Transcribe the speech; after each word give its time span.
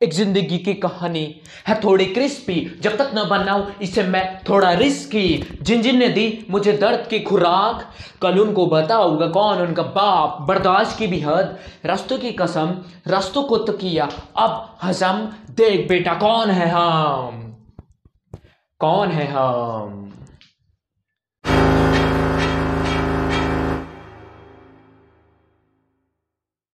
एक 0.00 0.12
ज़िंदगी 0.12 0.58
की 0.58 0.72
कहानी 0.74 1.24
है 1.68 1.74
थोड़ी 1.84 2.04
क्रिस्पी। 2.06 2.54
जब 2.80 2.96
तक 2.96 3.10
न 3.14 3.22
बनाऊँ, 3.28 3.72
इसे 3.82 4.02
मैं 4.02 4.24
थोड़ा 4.48 4.72
रिस्की 4.72 5.56
जिन 5.62 5.82
जिन 5.82 5.98
ने 5.98 6.08
दी 6.08 6.46
मुझे 6.50 6.72
दर्द 6.72 7.06
की 7.10 7.20
खुराक, 7.20 7.84
कल 8.22 8.38
उनको 8.38 8.66
बताऊँगा 8.66 9.26
कौन 9.26 9.58
उनका 9.58 9.82
बाप। 9.82 10.42
बर्दाश्त 10.48 10.98
की 10.98 11.06
भी 11.06 11.20
हद, 11.20 11.56
रास्तों 11.84 12.18
की 12.18 12.32
कसम, 12.32 12.76
रास्तों 13.06 13.42
को 13.42 13.58
तो 13.58 13.72
किया। 13.72 14.08
अब 14.36 14.76
हजम, 14.82 15.26
देख 15.50 15.88
बेटा, 15.88 16.14
कौन 16.14 16.50
है 16.50 16.68
हम? 16.68 17.42
कौन 18.80 19.08
है 19.08 19.26
हम? 19.26 20.02